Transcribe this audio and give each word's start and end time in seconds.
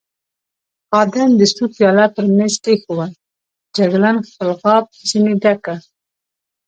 خادم 0.89 1.29
د 1.39 1.41
سوپ 1.53 1.71
پیاله 1.77 2.05
پر 2.15 2.25
مېز 2.37 2.53
کېښوول، 2.63 3.11
جګړن 3.77 4.17
خپل 4.27 4.49
غاب 4.61 4.85
ځنې 5.09 5.33
ډک 5.41 5.57
کړ. 5.65 5.77